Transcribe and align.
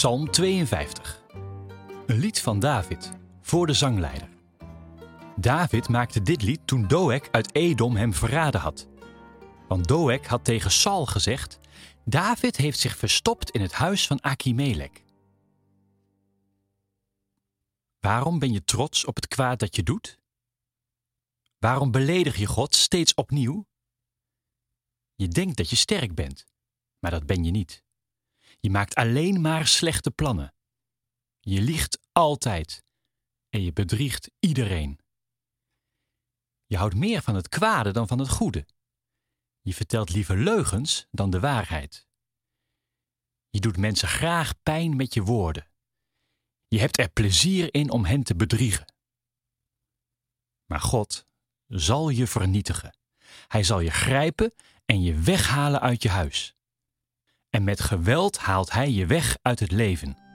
Psalm 0.00 0.30
52. 0.30 1.22
Een 2.06 2.18
lied 2.18 2.40
van 2.40 2.58
David 2.58 3.12
voor 3.40 3.66
de 3.66 3.72
zangleider. 3.72 4.28
David 5.36 5.88
maakte 5.88 6.22
dit 6.22 6.42
lied 6.42 6.66
toen 6.66 6.86
Doeg 6.86 7.30
uit 7.30 7.54
Edom 7.54 7.96
hem 7.96 8.14
verraden 8.14 8.60
had. 8.60 8.88
Want 9.68 9.88
Doeg 9.88 10.26
had 10.26 10.44
tegen 10.44 10.70
Saul 10.70 11.06
gezegd: 11.06 11.58
David 12.04 12.56
heeft 12.56 12.78
zich 12.78 12.96
verstopt 12.96 13.50
in 13.50 13.60
het 13.60 13.72
huis 13.72 14.06
van 14.06 14.22
Achimelech. 14.22 15.02
Waarom 17.98 18.38
ben 18.38 18.52
je 18.52 18.64
trots 18.64 19.04
op 19.04 19.16
het 19.16 19.28
kwaad 19.28 19.58
dat 19.58 19.76
je 19.76 19.82
doet? 19.82 20.18
Waarom 21.58 21.90
beledig 21.90 22.36
je 22.36 22.46
God 22.46 22.74
steeds 22.74 23.14
opnieuw? 23.14 23.66
Je 25.14 25.28
denkt 25.28 25.56
dat 25.56 25.70
je 25.70 25.76
sterk 25.76 26.14
bent, 26.14 26.44
maar 26.98 27.10
dat 27.10 27.26
ben 27.26 27.44
je 27.44 27.50
niet. 27.50 27.88
Je 28.60 28.70
maakt 28.70 28.94
alleen 28.94 29.40
maar 29.40 29.66
slechte 29.66 30.10
plannen. 30.10 30.54
Je 31.40 31.60
liegt 31.60 31.98
altijd 32.12 32.84
en 33.48 33.62
je 33.62 33.72
bedriegt 33.72 34.30
iedereen. 34.38 35.00
Je 36.66 36.76
houdt 36.76 36.94
meer 36.94 37.22
van 37.22 37.34
het 37.34 37.48
kwade 37.48 37.92
dan 37.92 38.08
van 38.08 38.18
het 38.18 38.28
goede. 38.28 38.66
Je 39.60 39.74
vertelt 39.74 40.10
liever 40.10 40.36
leugens 40.36 41.06
dan 41.10 41.30
de 41.30 41.40
waarheid. 41.40 42.08
Je 43.48 43.60
doet 43.60 43.76
mensen 43.76 44.08
graag 44.08 44.62
pijn 44.62 44.96
met 44.96 45.14
je 45.14 45.22
woorden. 45.22 45.70
Je 46.68 46.78
hebt 46.78 46.98
er 46.98 47.10
plezier 47.10 47.74
in 47.74 47.90
om 47.90 48.04
hen 48.04 48.22
te 48.22 48.36
bedriegen. 48.36 48.94
Maar 50.66 50.80
God 50.80 51.26
zal 51.66 52.08
je 52.08 52.26
vernietigen. 52.26 52.96
Hij 53.48 53.62
zal 53.62 53.80
je 53.80 53.90
grijpen 53.90 54.54
en 54.84 55.02
je 55.02 55.14
weghalen 55.14 55.80
uit 55.80 56.02
je 56.02 56.08
huis. 56.08 56.54
En 57.50 57.64
met 57.64 57.80
geweld 57.80 58.38
haalt 58.38 58.72
hij 58.72 58.90
je 58.90 59.06
weg 59.06 59.36
uit 59.42 59.60
het 59.60 59.72
leven. 59.72 60.29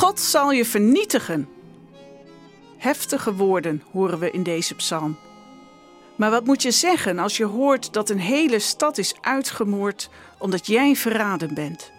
God 0.00 0.20
zal 0.20 0.50
je 0.50 0.64
vernietigen. 0.64 1.48
Heftige 2.76 3.34
woorden 3.34 3.82
horen 3.92 4.18
we 4.18 4.30
in 4.30 4.42
deze 4.42 4.74
psalm. 4.74 5.18
Maar 6.16 6.30
wat 6.30 6.44
moet 6.44 6.62
je 6.62 6.70
zeggen 6.70 7.18
als 7.18 7.36
je 7.36 7.44
hoort 7.44 7.92
dat 7.92 8.10
een 8.10 8.20
hele 8.20 8.58
stad 8.58 8.98
is 8.98 9.14
uitgemoord 9.20 10.10
omdat 10.38 10.66
jij 10.66 10.96
verraden 10.96 11.54
bent? 11.54 11.92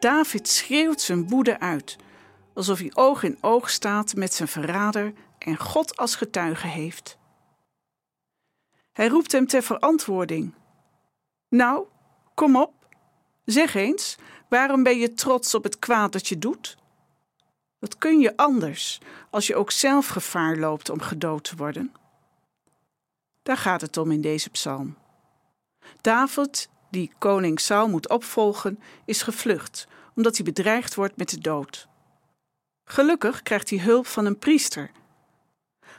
David 0.00 0.48
schreeuwt 0.48 1.00
zijn 1.00 1.28
woede 1.28 1.60
uit, 1.60 1.96
alsof 2.54 2.78
hij 2.78 2.90
oog 2.94 3.22
in 3.22 3.38
oog 3.40 3.70
staat 3.70 4.14
met 4.14 4.34
zijn 4.34 4.48
verrader 4.48 5.12
en 5.38 5.56
God 5.56 5.96
als 5.96 6.14
getuige 6.16 6.66
heeft. 6.66 7.18
Hij 8.92 9.08
roept 9.08 9.32
hem 9.32 9.46
ter 9.46 9.62
verantwoording. 9.62 10.54
Nou, 11.48 11.86
kom 12.34 12.56
op, 12.56 12.72
zeg 13.44 13.74
eens, 13.74 14.16
waarom 14.48 14.82
ben 14.82 14.98
je 14.98 15.14
trots 15.14 15.54
op 15.54 15.62
het 15.62 15.78
kwaad 15.78 16.12
dat 16.12 16.28
je 16.28 16.38
doet? 16.38 16.76
Wat 17.78 17.98
kun 17.98 18.18
je 18.18 18.36
anders 18.36 19.00
als 19.30 19.46
je 19.46 19.56
ook 19.56 19.70
zelf 19.70 20.06
gevaar 20.06 20.56
loopt 20.56 20.90
om 20.90 21.00
gedood 21.00 21.44
te 21.44 21.56
worden? 21.56 21.92
Daar 23.42 23.56
gaat 23.56 23.80
het 23.80 23.96
om 23.96 24.10
in 24.10 24.20
deze 24.20 24.50
psalm. 24.50 24.96
David, 26.00 26.68
die 26.90 27.12
koning 27.18 27.60
Saul 27.60 27.88
moet 27.88 28.08
opvolgen, 28.08 28.82
is 29.04 29.22
gevlucht 29.22 29.86
omdat 30.14 30.36
hij 30.36 30.44
bedreigd 30.44 30.94
wordt 30.94 31.16
met 31.16 31.28
de 31.28 31.38
dood. 31.38 31.88
Gelukkig 32.84 33.42
krijgt 33.42 33.70
hij 33.70 33.78
hulp 33.78 34.06
van 34.06 34.26
een 34.26 34.38
priester. 34.38 34.90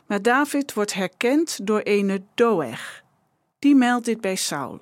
Maar 0.06 0.22
David 0.22 0.74
wordt 0.74 0.94
herkend 0.94 1.66
door 1.68 1.80
ene 1.80 2.22
Doeg. 2.34 3.02
Die 3.60 3.76
meldt 3.76 4.06
dit 4.06 4.22
bij 4.22 4.36
Saul. 4.36 4.80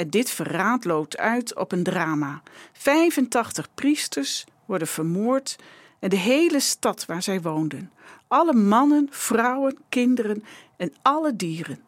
En 0.00 0.10
dit 0.10 0.30
verraad 0.30 0.84
loopt 0.84 1.16
uit 1.16 1.56
op 1.56 1.72
een 1.72 1.82
drama. 1.82 2.42
85 2.72 3.74
priesters 3.74 4.44
worden 4.64 4.88
vermoord 4.88 5.56
en 5.98 6.08
de 6.08 6.16
hele 6.16 6.60
stad 6.60 7.06
waar 7.06 7.22
zij 7.22 7.40
woonden. 7.40 7.92
Alle 8.28 8.52
mannen, 8.52 9.08
vrouwen, 9.10 9.78
kinderen 9.88 10.44
en 10.76 10.94
alle 11.02 11.36
dieren. 11.36 11.82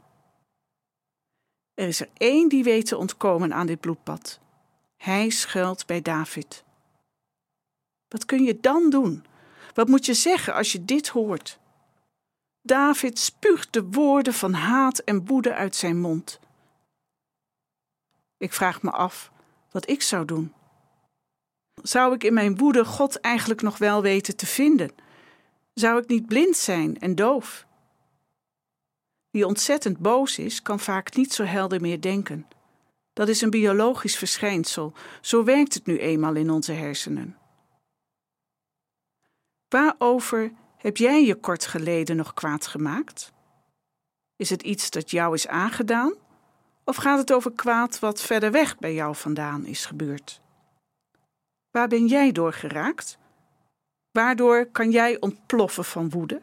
Er 1.75 1.89
is 1.89 2.01
er 2.01 2.09
één 2.17 2.49
die 2.49 2.65
weet 2.65 2.87
te 2.87 2.97
ontkomen 2.97 3.55
aan 3.55 3.67
dit 3.67 3.81
bloedbad. 3.81 4.41
Hij 4.97 5.31
schuilt 5.31 5.87
bij 5.87 6.03
David. 6.03 6.65
Wat 8.09 8.25
kun 8.25 8.45
je 8.45 8.61
dan 8.61 8.91
doen? 8.91 9.25
Wat 9.75 9.89
moet 9.89 10.07
je 10.07 10.15
zeggen 10.15 10.55
als 10.55 10.73
je 10.73 10.85
dit 10.85 11.09
hoort? 11.09 11.59
David 12.63 13.19
spuugt 13.19 13.73
de 13.73 13.85
woorden 13.85 14.35
van 14.35 14.53
haat 14.53 14.99
en 14.99 15.27
woede 15.27 15.55
uit 15.55 15.77
zijn 15.77 16.01
mond. 16.01 16.41
Ik 18.43 18.53
vraag 18.53 18.83
me 18.83 18.91
af 18.91 19.33
wat 19.71 19.89
ik 19.89 20.03
zou 20.03 20.25
doen. 20.25 20.53
Zou 21.83 22.15
ik 22.15 22.25
in 22.25 22.35
mijn 22.35 22.57
woede 22.57 22.85
God 22.85 23.21
eigenlijk 23.21 23.63
nog 23.63 23.79
wel 23.79 24.03
weten 24.03 24.37
te 24.37 24.47
vinden? 24.47 24.91
Zou 25.75 26.03
ik 26.03 26.09
niet 26.09 26.27
blind 26.27 26.57
zijn 26.57 26.99
en 26.99 27.15
doof? 27.15 27.67
Wie 29.31 29.47
ontzettend 29.47 29.99
boos 29.99 30.39
is, 30.39 30.63
kan 30.63 30.81
vaak 30.81 31.15
niet 31.15 31.33
zo 31.33 31.45
helder 31.45 31.81
meer 31.81 32.01
denken. 32.01 32.47
Dat 33.13 33.29
is 33.29 33.41
een 33.41 33.51
biologisch 33.51 34.17
verschijnsel, 34.17 34.93
zo 35.21 35.45
werkt 35.45 35.75
het 35.75 35.87
nu 35.87 35.99
eenmaal 35.99 36.35
in 36.35 36.51
onze 36.51 36.73
hersenen. 36.73 37.39
Waarover 39.69 40.53
heb 40.77 40.97
jij 40.97 41.25
je 41.25 41.35
kort 41.35 41.67
geleden 41.67 42.17
nog 42.17 42.35
kwaad 42.35 42.67
gemaakt? 42.67 43.33
Is 44.37 44.51
het 44.51 44.63
iets 44.63 44.91
dat 44.91 45.11
jou 45.11 45.35
is 45.35 45.49
aangedaan? 45.49 46.22
Of 46.85 46.97
gaat 46.97 47.19
het 47.19 47.33
over 47.33 47.53
kwaad 47.53 47.99
wat 47.99 48.23
verder 48.23 48.51
weg 48.51 48.79
bij 48.79 48.95
jou 48.95 49.17
vandaan 49.17 49.65
is 49.65 49.87
gebeurd? 49.87 50.41
Waar 51.71 51.89
ben 51.89 52.07
jij 52.07 52.33
door 52.33 52.53
geraakt? 52.53 53.19
Waardoor 54.11 54.67
kan 54.67 54.91
jij 54.91 55.21
ontploffen 55.21 55.85
van 55.85 56.11
woede? 56.11 56.41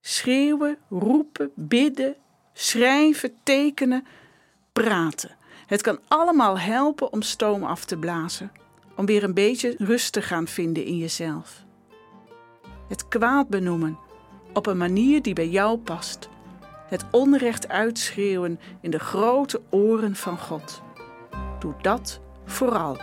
Schreeuwen, 0.00 0.78
roepen, 0.88 1.52
bidden, 1.54 2.16
schrijven, 2.52 3.36
tekenen, 3.42 4.06
praten. 4.72 5.36
Het 5.66 5.82
kan 5.82 6.00
allemaal 6.08 6.58
helpen 6.58 7.12
om 7.12 7.22
stoom 7.22 7.64
af 7.64 7.84
te 7.84 7.96
blazen, 7.96 8.52
om 8.96 9.06
weer 9.06 9.24
een 9.24 9.34
beetje 9.34 9.74
rust 9.78 10.12
te 10.12 10.22
gaan 10.22 10.46
vinden 10.46 10.84
in 10.84 10.98
jezelf. 10.98 11.64
Het 12.88 13.08
kwaad 13.08 13.48
benoemen 13.48 13.98
op 14.52 14.66
een 14.66 14.76
manier 14.76 15.22
die 15.22 15.34
bij 15.34 15.48
jou 15.48 15.78
past. 15.78 16.28
Het 16.88 17.04
onrecht 17.10 17.68
uitschreeuwen 17.68 18.60
in 18.80 18.90
de 18.90 18.98
grote 18.98 19.60
oren 19.70 20.16
van 20.16 20.38
God. 20.38 20.82
Doe 21.58 21.74
dat 21.80 22.20
vooral. 22.44 22.96